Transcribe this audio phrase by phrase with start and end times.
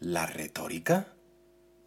[0.00, 1.08] ¿La retórica?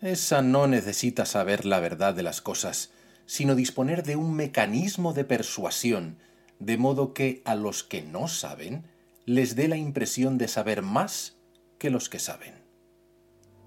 [0.02, 2.92] Esa no necesita saber la verdad de las cosas,
[3.26, 6.18] sino disponer de un mecanismo de persuasión,
[6.60, 8.84] de modo que a los que no saben
[9.26, 11.38] les dé la impresión de saber más
[11.78, 12.56] que los que saben.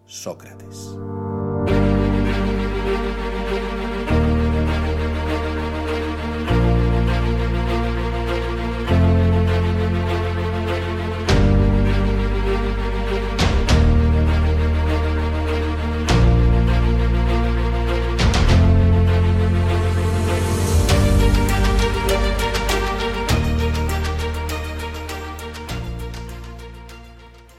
[0.04, 0.90] Sócrates.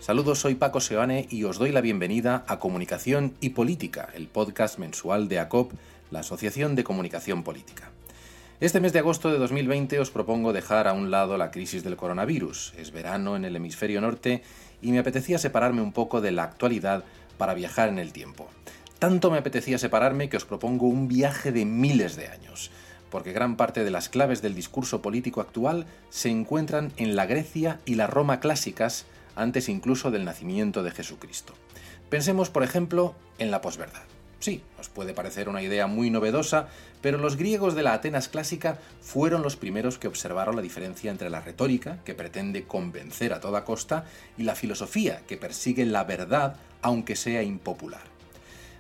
[0.05, 4.77] Saludos, soy Paco Seoane y os doy la bienvenida a Comunicación y Política, el podcast
[4.77, 5.72] mensual de ACOP,
[6.12, 7.90] la Asociación de Comunicación Política.
[8.60, 11.96] Este mes de agosto de 2020 os propongo dejar a un lado la crisis del
[11.96, 12.76] coronavirus.
[12.77, 14.44] Es verano en el hemisferio norte
[14.80, 17.04] y me apetecía separarme un poco de la actualidad
[17.40, 18.48] para viajar en el tiempo.
[18.99, 22.70] Tanto me apetecía separarme que os propongo un viaje de miles de años,
[23.10, 27.80] porque gran parte de las claves del discurso político actual se encuentran en la Grecia
[27.85, 31.54] y la Roma clásicas, antes incluso del nacimiento de Jesucristo.
[32.10, 34.04] Pensemos, por ejemplo, en la posverdad.
[34.40, 36.68] Sí, os puede parecer una idea muy novedosa,
[37.02, 41.30] pero los griegos de la Atenas clásica fueron los primeros que observaron la diferencia entre
[41.30, 44.05] la retórica, que pretende convencer a toda costa,
[44.38, 48.16] y la filosofía, que persigue la verdad aunque sea impopular.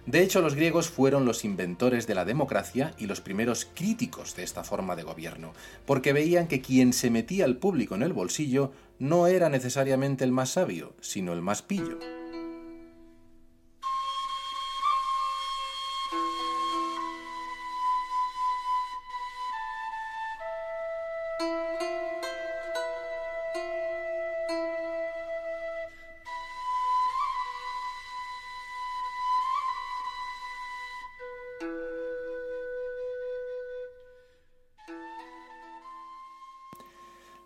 [0.05, 4.43] De hecho, los griegos fueron los inventores de la democracia y los primeros críticos de
[4.43, 5.53] esta forma de gobierno,
[5.87, 10.31] porque veían que quien se metía al público en el bolsillo no era necesariamente el
[10.31, 11.99] más sabio, sino el más pillo.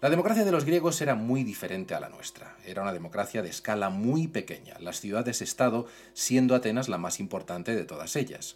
[0.01, 2.55] La democracia de los griegos era muy diferente a la nuestra.
[2.65, 7.83] Era una democracia de escala muy pequeña, las ciudades-estado siendo Atenas la más importante de
[7.83, 8.55] todas ellas.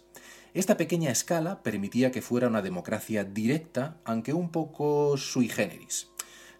[0.54, 6.13] Esta pequeña escala permitía que fuera una democracia directa, aunque un poco sui generis.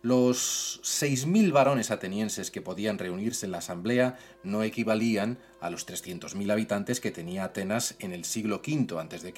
[0.04, 6.52] Los 6.000 varones atenienses que podían reunirse en la asamblea no equivalían a los 300.000
[6.52, 9.32] habitantes que tenía Atenas en el siglo V a.C.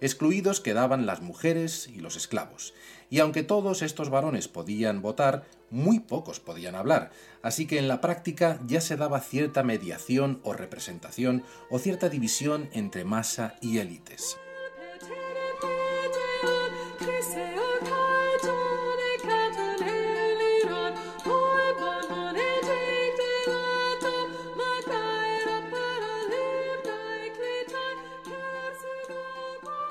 [0.00, 2.74] Excluidos quedaban las mujeres y los esclavos.
[3.10, 8.00] Y aunque todos estos varones podían votar, muy pocos podían hablar, así que en la
[8.00, 14.36] práctica ya se daba cierta mediación o representación o cierta división entre masa y élites.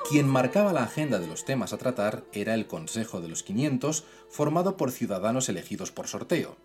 [0.08, 4.04] Quien marcaba la agenda de los temas a tratar era el Consejo de los 500,
[4.28, 6.56] formado por ciudadanos elegidos por sorteo.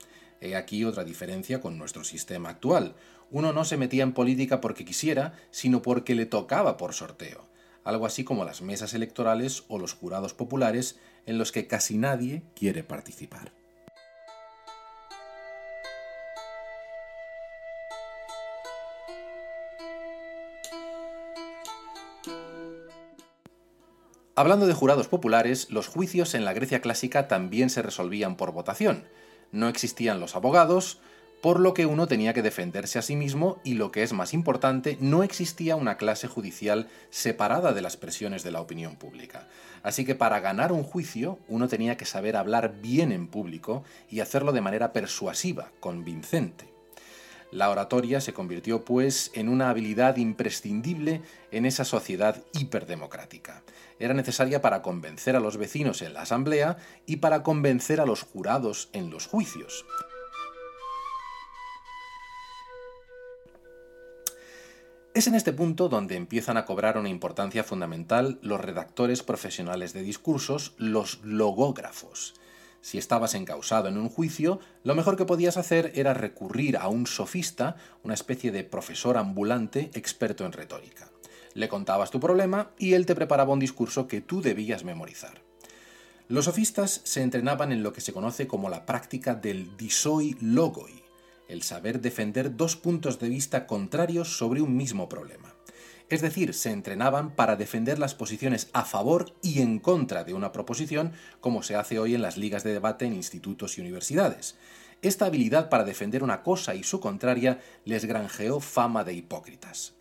[0.41, 2.93] He aquí otra diferencia con nuestro sistema actual.
[3.31, 7.47] Uno no se metía en política porque quisiera, sino porque le tocaba por sorteo.
[7.83, 12.43] Algo así como las mesas electorales o los jurados populares en los que casi nadie
[12.55, 13.53] quiere participar.
[24.41, 29.03] Hablando de jurados populares, los juicios en la Grecia clásica también se resolvían por votación.
[29.51, 30.97] No existían los abogados,
[31.43, 34.33] por lo que uno tenía que defenderse a sí mismo y lo que es más
[34.33, 39.47] importante, no existía una clase judicial separada de las presiones de la opinión pública.
[39.83, 44.21] Así que para ganar un juicio uno tenía que saber hablar bien en público y
[44.21, 46.71] hacerlo de manera persuasiva, convincente.
[47.51, 53.63] La oratoria se convirtió, pues, en una habilidad imprescindible en esa sociedad hiperdemocrática.
[53.99, 58.23] Era necesaria para convencer a los vecinos en la asamblea y para convencer a los
[58.23, 59.85] jurados en los juicios.
[65.13, 70.03] Es en este punto donde empiezan a cobrar una importancia fundamental los redactores profesionales de
[70.03, 72.33] discursos, los logógrafos.
[72.81, 77.05] Si estabas encausado en un juicio, lo mejor que podías hacer era recurrir a un
[77.05, 81.09] sofista, una especie de profesor ambulante experto en retórica.
[81.53, 85.41] Le contabas tu problema y él te preparaba un discurso que tú debías memorizar.
[86.27, 91.03] Los sofistas se entrenaban en lo que se conoce como la práctica del disoi logoi,
[91.49, 95.53] el saber defender dos puntos de vista contrarios sobre un mismo problema.
[96.11, 100.51] Es decir, se entrenaban para defender las posiciones a favor y en contra de una
[100.51, 104.57] proposición, como se hace hoy en las ligas de debate en institutos y universidades.
[105.01, 109.93] esta habilidad para defender una cosa y su contraria les granjeó fama de hipócritas.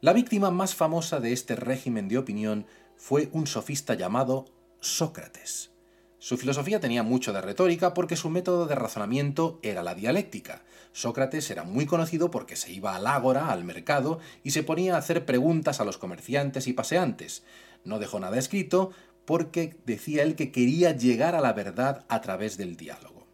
[0.00, 2.64] La víctima más famosa de este régimen de opinión
[2.96, 4.46] fue un sofista llamado
[4.80, 5.72] Sócrates.
[6.18, 10.62] Su filosofía tenía mucho de retórica porque su método de razonamiento era la dialéctica.
[10.92, 14.98] Sócrates era muy conocido porque se iba al ágora, al mercado, y se ponía a
[14.98, 17.42] hacer preguntas a los comerciantes y paseantes.
[17.84, 18.90] No dejó nada escrito
[19.24, 23.26] porque decía él que quería llegar a la verdad a través del diálogo.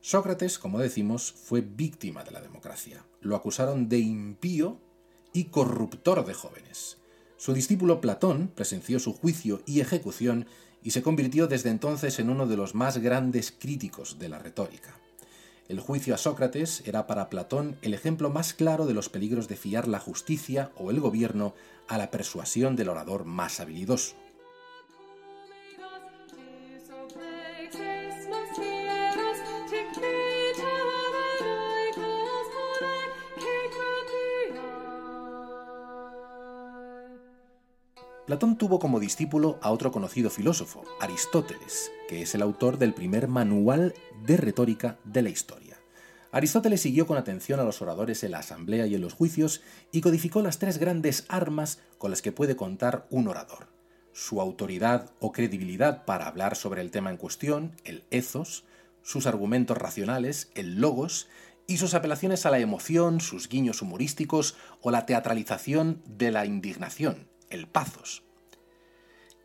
[0.00, 3.04] Sócrates, como decimos, fue víctima de la democracia.
[3.20, 4.78] Lo acusaron de impío
[5.32, 6.98] y corruptor de jóvenes.
[7.38, 10.46] Su discípulo Platón presenció su juicio y ejecución
[10.82, 14.94] y se convirtió desde entonces en uno de los más grandes críticos de la retórica.
[15.66, 19.56] El juicio a Sócrates era para Platón el ejemplo más claro de los peligros de
[19.56, 21.54] fiar la justicia o el gobierno
[21.88, 24.14] a la persuasión del orador más habilidoso.
[38.26, 43.28] Platón tuvo como discípulo a otro conocido filósofo, Aristóteles, que es el autor del primer
[43.28, 43.92] manual
[44.24, 45.78] de retórica de la historia.
[46.32, 49.60] Aristóteles siguió con atención a los oradores en la asamblea y en los juicios
[49.92, 53.68] y codificó las tres grandes armas con las que puede contar un orador.
[54.14, 58.64] Su autoridad o credibilidad para hablar sobre el tema en cuestión, el ethos,
[59.02, 61.28] sus argumentos racionales, el logos,
[61.66, 67.28] y sus apelaciones a la emoción, sus guiños humorísticos o la teatralización de la indignación,
[67.50, 68.22] el pathos.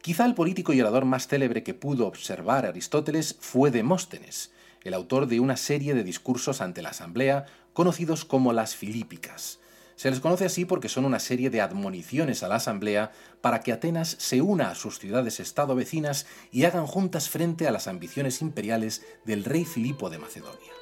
[0.02, 4.52] Quizá el político y orador más célebre que pudo observar Aristóteles fue Demóstenes,
[4.84, 9.60] el autor de una serie de discursos ante la Asamblea conocidos como las Filípicas.
[9.96, 13.12] Se les conoce así porque son una serie de admoniciones a la Asamblea
[13.42, 17.90] para que Atenas se una a sus ciudades-estado vecinas y hagan juntas frente a las
[17.90, 20.79] ambiciones imperiales del rey Filipo de Macedonia.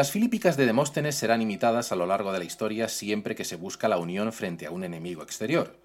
[0.00, 3.56] Las filípicas de Demóstenes serán imitadas a lo largo de la historia siempre que se
[3.56, 5.76] busca la unión frente a un enemigo exterior.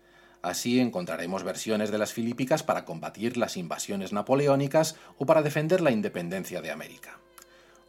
[0.41, 5.91] Así encontraremos versiones de las filípicas para combatir las invasiones napoleónicas o para defender la
[5.91, 7.19] independencia de América.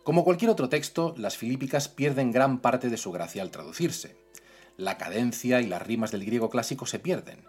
[0.03, 4.17] Como cualquier otro texto, las filípicas pierden gran parte de su gracia al traducirse.
[4.77, 7.45] La cadencia y las rimas del griego clásico se pierden.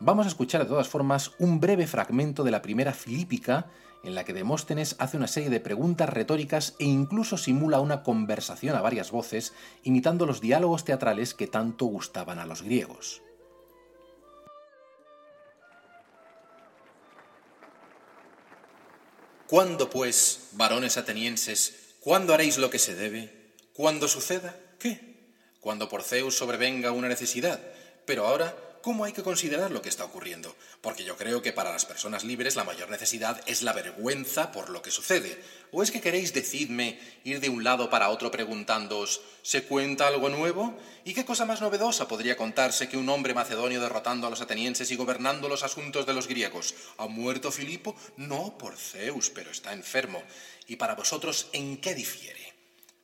[0.00, 3.66] Vamos a escuchar de todas formas un breve fragmento de la primera filípica
[4.04, 8.76] en la que Demóstenes hace una serie de preguntas retóricas e incluso simula una conversación
[8.76, 13.22] a varias voces, imitando los diálogos teatrales que tanto gustaban a los griegos.
[19.48, 23.56] ¿Cuándo, pues, varones atenienses, cuándo haréis lo que se debe?
[23.72, 24.54] ¿Cuándo suceda?
[24.78, 25.32] ¿Qué?
[25.58, 27.60] Cuando por Zeus sobrevenga una necesidad.
[28.06, 28.54] Pero ahora
[28.88, 32.24] cómo hay que considerar lo que está ocurriendo, porque yo creo que para las personas
[32.24, 35.38] libres la mayor necesidad es la vergüenza por lo que sucede.
[35.72, 40.30] ¿O es que queréis, decidme, ir de un lado para otro preguntándoos, ¿se cuenta algo
[40.30, 40.74] nuevo?
[41.04, 44.90] ¿Y qué cosa más novedosa podría contarse que un hombre macedonio derrotando a los atenienses
[44.90, 46.74] y gobernando los asuntos de los griegos?
[46.96, 47.94] ¿Ha muerto Filipo?
[48.16, 50.22] No por Zeus, pero está enfermo.
[50.66, 52.54] ¿Y para vosotros en qué difiere?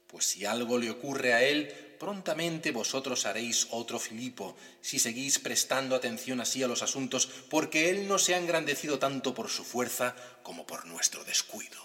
[0.07, 5.97] Pues si algo le ocurre a él, prontamente vosotros haréis otro Filipo, si seguís prestando
[5.97, 10.15] atención así a los asuntos, porque él no se ha engrandecido tanto por su fuerza
[10.43, 11.81] como por nuestro descuido.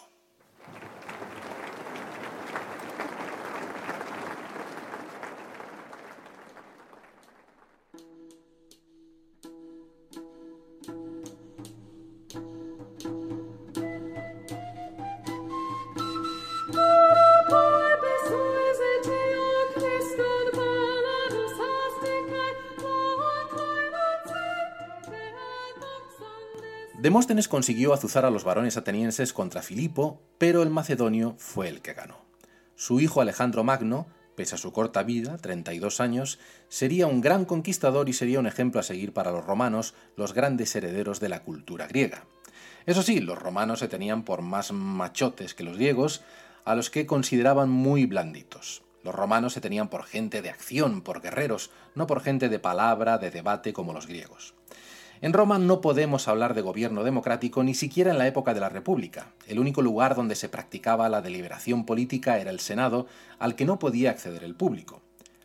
[27.10, 31.96] Demóstenes consiguió azuzar a los varones atenienses contra Filipo, pero el macedonio fue el que
[31.96, 32.24] ganó.
[32.76, 36.38] Su hijo Alejandro Magno, pese a su corta vida, 32 años,
[36.68, 40.76] sería un gran conquistador y sería un ejemplo a seguir para los romanos, los grandes
[40.76, 42.26] herederos de la cultura griega.
[42.86, 46.22] Eso sí, los romanos se tenían por más machotes que los griegos,
[46.64, 48.84] a los que consideraban muy blanditos.
[49.04, 53.18] Los romanos se tenían por gente de acción, por guerreros, no por gente de palabra,
[53.18, 54.54] de debate como los griegos.
[55.22, 58.70] En Roma no podemos hablar de gobierno democrático ni siquiera en la época de la
[58.70, 59.34] República.
[59.48, 63.06] El único lugar donde se practicaba la deliberación política era el Senado,
[63.38, 65.02] al que no podía acceder el público.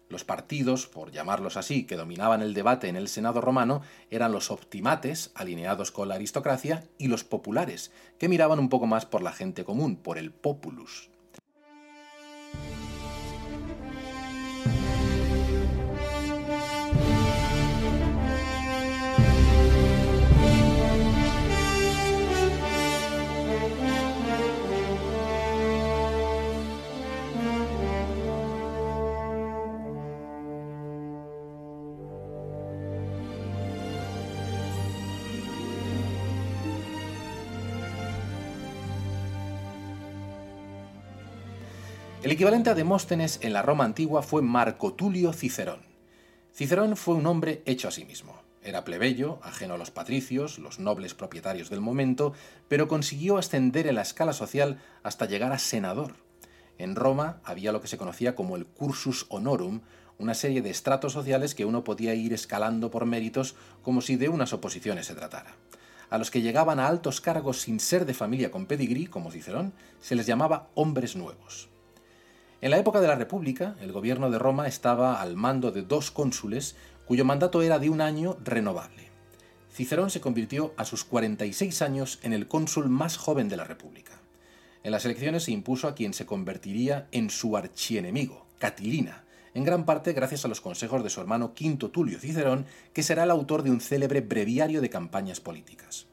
[0.09, 4.53] Los partidos, por llamarlos así, que dominaban el debate en el Senado romano eran los
[4.53, 7.91] optimates, alineados con la aristocracia, y los populares,
[8.21, 11.11] que miraban un poco más por la gente común, por el populus.
[42.35, 45.83] Equivalente a Demóstenes en la Roma antigua fue Marco Tulio Cicerón.
[46.53, 48.43] Cicerón fue un hombre hecho a sí mismo.
[48.61, 52.33] Era plebeyo, ajeno a los patricios, los nobles propietarios del momento,
[52.67, 56.17] pero consiguió ascender en la escala social hasta llegar a senador.
[56.77, 59.83] En Roma había lo que se conocía como el cursus honorum,
[60.19, 64.29] una serie de estratos sociales que uno podía ir escalando por méritos como si de
[64.29, 65.55] unas oposiciones se tratara.
[66.11, 69.73] A los que llegaban a altos cargos sin ser de familia con pedigrí, como Cicerón,
[70.01, 71.69] se les llamaba hombres nuevos.
[72.65, 76.11] En la época de la República, el gobierno de Roma estaba al mando de dos
[76.11, 79.11] cónsules cuyo mandato era de un año renovable.
[79.71, 84.19] Cicerón se convirtió a sus 46 años en el cónsul más joven de la República.
[84.83, 89.85] En las elecciones se impuso a quien se convertiría en su archienemigo, Catilina, en gran
[89.85, 93.63] parte gracias a los consejos de su hermano Quinto Tulio Cicerón, que será el autor
[93.63, 96.07] de un célebre breviario de campañas políticas.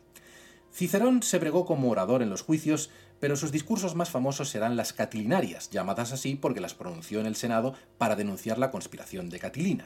[0.73, 2.89] Cicerón se bregó como orador en los juicios,
[3.21, 7.37] pero sus discursos más famosos serán las catilinarias, llamadas así porque las pronunció en el
[7.37, 9.85] Senado para denunciar la conspiración de Catilina.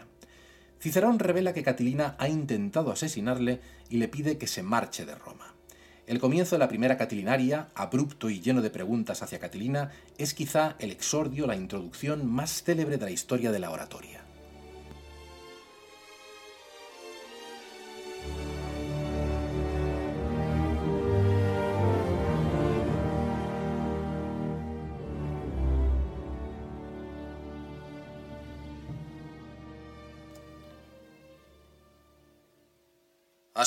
[0.80, 5.54] Cicerón revela que Catilina ha intentado asesinarle y le pide que se marche de Roma.
[6.08, 10.76] El comienzo de la primera Catilinaria, abrupto y lleno de preguntas hacia Catilina, es quizá
[10.80, 14.25] el exordio, la introducción más célebre de la historia de la oratoria.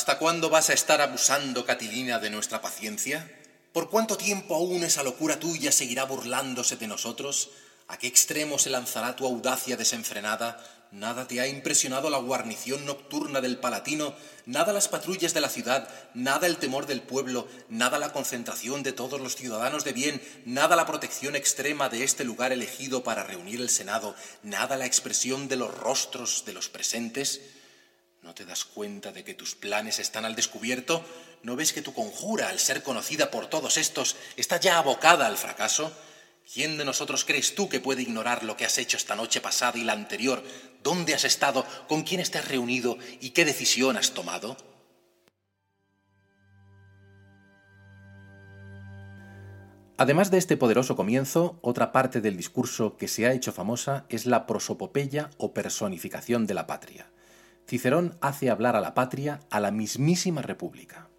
[0.08, 3.30] ¿Hasta cuándo vas a estar abusando, Catilina, de nuestra paciencia?
[3.74, 7.50] ¿Por cuánto tiempo aún esa locura tuya seguirá burlándose de nosotros?
[7.88, 10.64] ¿A qué extremo se lanzará tu audacia desenfrenada?
[10.92, 14.14] ¿Nada te ha impresionado la guarnición nocturna del Palatino?
[14.46, 15.90] ¿Nada las patrullas de la ciudad?
[16.14, 17.46] ¿Nada el temor del pueblo?
[17.68, 20.22] ¿Nada la concentración de todos los ciudadanos de bien?
[20.46, 24.14] ¿Nada la protección extrema de este lugar elegido para reunir el Senado?
[24.42, 27.42] ¿Nada la expresión de los rostros de los presentes?
[28.28, 31.02] ¿No te das cuenta de que tus planes están al descubierto?
[31.42, 35.38] ¿No ves que tu conjura, al ser conocida por todos estos, está ya abocada al
[35.38, 35.90] fracaso?
[36.52, 39.78] ¿Quién de nosotros crees tú que puede ignorar lo que has hecho esta noche pasada
[39.78, 40.44] y la anterior?
[40.82, 41.64] ¿Dónde has estado?
[41.88, 42.98] ¿Con quién estás reunido?
[43.18, 44.58] ¿Y qué decisión has tomado?
[49.96, 54.26] Además de este poderoso comienzo, otra parte del discurso que se ha hecho famosa es
[54.26, 57.10] la prosopopeya o personificación de la patria.
[57.68, 61.10] Cicerón hace hablar a la patria a la mismísima República.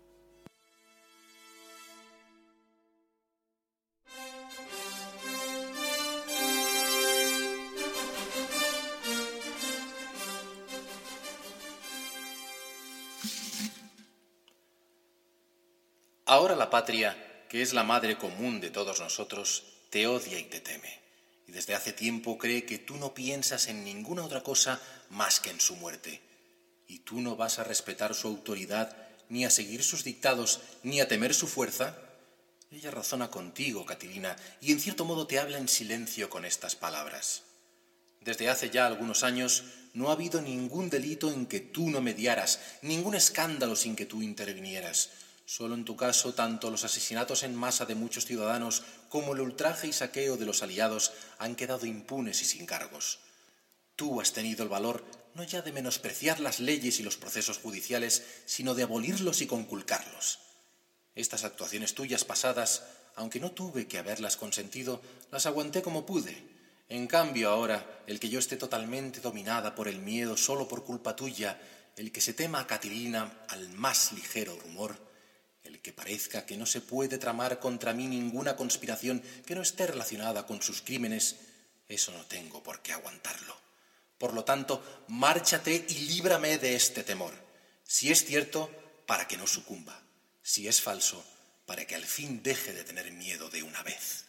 [16.25, 17.15] Ahora la patria,
[17.47, 20.99] que es la madre común de todos nosotros, te odia y te teme,
[21.47, 25.51] y desde hace tiempo cree que tú no piensas en ninguna otra cosa más que
[25.51, 26.27] en su muerte
[26.89, 28.97] ¿Y tú no vas a respetar su autoridad,
[29.29, 31.95] ni a seguir sus dictados, ni a temer su fuerza?
[32.71, 37.43] Ella razona contigo, Catilina, y en cierto modo te habla en silencio con estas palabras.
[38.21, 42.59] Desde hace ya algunos años no ha habido ningún delito en que tú no mediaras,
[42.81, 45.11] ningún escándalo sin que tú intervinieras.
[45.45, 49.85] Solo en tu caso, tanto los asesinatos en masa de muchos ciudadanos como el ultraje
[49.85, 53.19] y saqueo de los aliados han quedado impunes y sin cargos.
[53.95, 55.03] Tú has tenido el valor
[55.35, 60.39] no ya de menospreciar las leyes y los procesos judiciales, sino de abolirlos y conculcarlos.
[61.15, 62.83] Estas actuaciones tuyas pasadas,
[63.15, 66.43] aunque no tuve que haberlas consentido, las aguanté como pude.
[66.87, 71.15] En cambio ahora, el que yo esté totalmente dominada por el miedo solo por culpa
[71.15, 71.59] tuya,
[71.95, 74.97] el que se tema a Catilina al más ligero rumor,
[75.63, 79.85] el que parezca que no se puede tramar contra mí ninguna conspiración que no esté
[79.85, 81.35] relacionada con sus crímenes,
[81.87, 83.68] eso no tengo por qué aguantarlo.
[84.19, 87.33] Por lo tanto, márchate y líbrame de este temor.
[87.83, 88.69] Si es cierto,
[89.07, 89.99] para que no sucumba.
[90.43, 91.25] Si es falso,
[91.65, 94.25] para que al fin deje de tener miedo de una vez.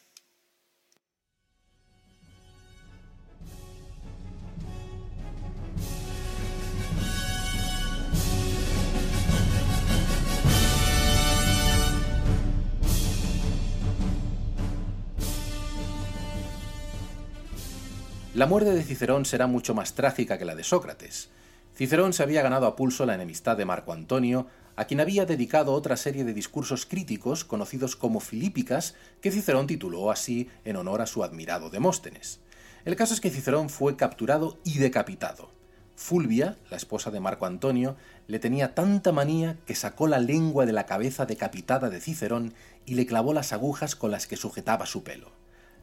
[18.41, 21.29] La muerte de Cicerón será mucho más trágica que la de Sócrates.
[21.77, 25.75] Cicerón se había ganado a pulso la enemistad de Marco Antonio, a quien había dedicado
[25.75, 31.07] otra serie de discursos críticos conocidos como Filípicas, que Cicerón tituló así en honor a
[31.07, 32.41] su admirado Demóstenes.
[32.87, 35.51] El caso es que Cicerón fue capturado y decapitado.
[35.95, 40.73] Fulvia, la esposa de Marco Antonio, le tenía tanta manía que sacó la lengua de
[40.73, 42.55] la cabeza decapitada de Cicerón
[42.87, 45.31] y le clavó las agujas con las que sujetaba su pelo.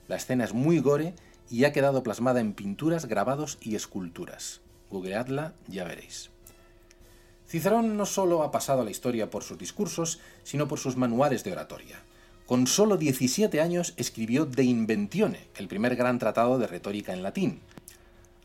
[0.07, 1.13] la escena es muy gore
[1.49, 4.61] y ha quedado plasmada en pinturas, grabados y esculturas.
[4.89, 6.29] Googleadla, ya veréis.
[7.47, 11.43] Cicerón no solo ha pasado a la historia por sus discursos, sino por sus manuales
[11.43, 12.01] de oratoria.
[12.45, 17.61] Con solo 17 años escribió De Inventione, el primer gran tratado de retórica en latín.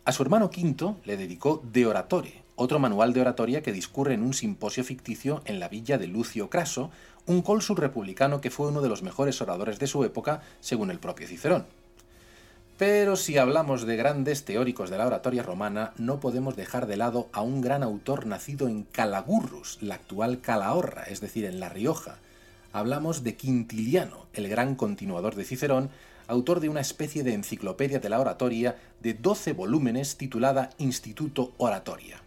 [0.05, 4.23] A su hermano Quinto le dedicó De Oratore, otro manual de oratoria que discurre en
[4.23, 6.91] un simposio ficticio en la villa de Lucio Craso,
[7.27, 10.99] un cónsul republicano que fue uno de los mejores oradores de su época, según el
[10.99, 11.67] propio Cicerón.
[12.79, 17.29] Pero si hablamos de grandes teóricos de la oratoria romana, no podemos dejar de lado
[17.33, 22.17] a un gran autor nacido en Calagurrus, la actual Calahorra, es decir, en La Rioja.
[22.73, 25.91] Hablamos de Quintiliano, el gran continuador de Cicerón,
[26.27, 32.23] autor de una especie de enciclopedia de la oratoria de 12 volúmenes titulada Instituto Oratoria.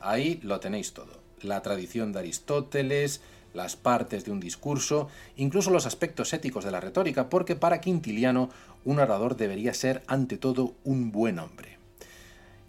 [0.00, 1.18] Ahí lo tenéis todo.
[1.42, 3.20] La tradición de Aristóteles,
[3.54, 8.50] las partes de un discurso, incluso los aspectos éticos de la retórica, porque para Quintiliano
[8.84, 11.78] un orador debería ser ante todo un buen hombre.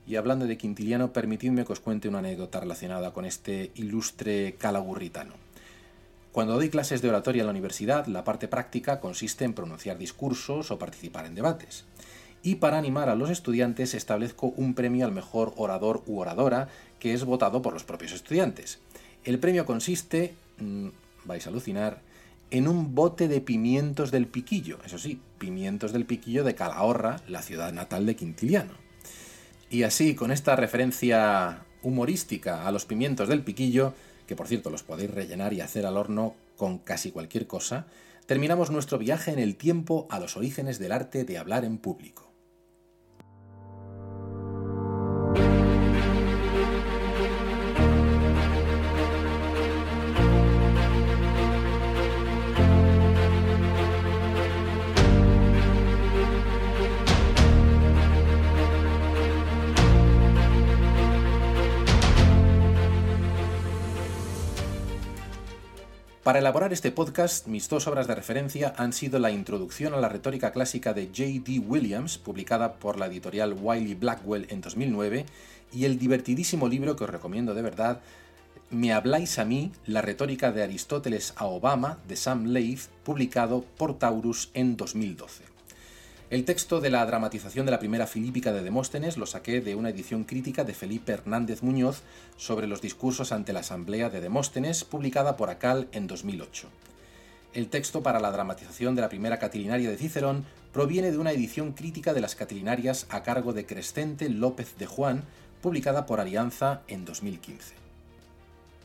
[0.07, 5.33] Y hablando de Quintiliano, permitidme que os cuente una anécdota relacionada con este ilustre calagurritano.
[6.31, 10.71] Cuando doy clases de oratoria en la universidad, la parte práctica consiste en pronunciar discursos
[10.71, 11.85] o participar en debates.
[12.41, 16.69] Y para animar a los estudiantes establezco un premio al mejor orador u oradora
[16.99, 18.79] que es votado por los propios estudiantes.
[19.23, 20.89] El premio consiste Mm,
[21.25, 22.01] vais a alucinar,
[22.51, 27.41] en un bote de pimientos del piquillo, eso sí, pimientos del piquillo de Calahorra, la
[27.41, 28.73] ciudad natal de Quintiliano.
[29.69, 33.93] Y así, con esta referencia humorística a los pimientos del piquillo,
[34.27, 37.87] que por cierto los podéis rellenar y hacer al horno con casi cualquier cosa,
[38.25, 42.30] terminamos nuestro viaje en el tiempo a los orígenes del arte de hablar en público.
[66.23, 70.07] Para elaborar este podcast, mis dos obras de referencia han sido la Introducción a la
[70.07, 71.63] retórica clásica de J.D.
[71.65, 75.25] Williams, publicada por la editorial Wiley Blackwell en 2009,
[75.73, 78.01] y el divertidísimo libro que os recomiendo de verdad,
[78.69, 83.97] Me habláis a mí, la retórica de Aristóteles a Obama, de Sam Leith, publicado por
[83.97, 85.50] Taurus en 2012.
[86.31, 89.89] El texto de la dramatización de la primera filípica de Demóstenes lo saqué de una
[89.89, 92.03] edición crítica de Felipe Hernández Muñoz
[92.37, 96.69] sobre los discursos ante la Asamblea de Demóstenes, publicada por Acal en 2008.
[97.53, 101.73] El texto para la dramatización de la primera catilinaria de Cicerón proviene de una edición
[101.73, 105.25] crítica de las catilinarias a cargo de Crescente López de Juan,
[105.61, 107.73] publicada por Alianza en 2015.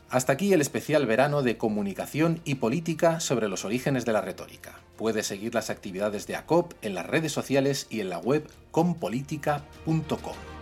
[0.09, 4.79] Hasta aquí el especial verano de comunicación y política sobre los orígenes de la retórica.
[4.95, 10.56] Puedes seguir las actividades de ACOP en las redes sociales y en la web compolitica.com.